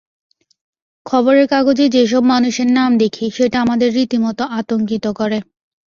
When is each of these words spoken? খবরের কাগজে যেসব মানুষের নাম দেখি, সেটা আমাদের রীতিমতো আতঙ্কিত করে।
খবরের 1.05 1.45
কাগজে 1.47 1.85
যেসব 1.89 2.23
মানুষের 2.25 2.69
নাম 2.71 2.91
দেখি, 2.97 3.25
সেটা 3.29 3.57
আমাদের 3.61 3.89
রীতিমতো 3.93 4.43
আতঙ্কিত 4.59 5.05
করে। 5.19 5.37